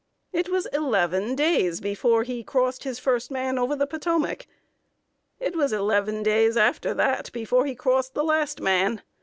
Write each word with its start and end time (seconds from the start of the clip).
It 0.33 0.49
was 0.49 0.65
eleven 0.73 1.35
days 1.35 1.79
before 1.79 2.23
he 2.23 2.43
crossed 2.43 2.85
his 2.85 2.97
first 2.97 3.29
man 3.29 3.59
over 3.59 3.75
the 3.75 3.85
Potomac; 3.85 4.47
it 5.39 5.55
was 5.55 5.71
eleven 5.71 6.23
days 6.23 6.57
after 6.57 6.91
that 6.95 7.31
before 7.33 7.67
he 7.67 7.75
crossed 7.75 8.15
the 8.15 8.23
last 8.23 8.59
man. 8.61 9.03